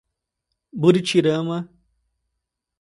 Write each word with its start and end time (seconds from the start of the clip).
Buritirama 0.73 1.69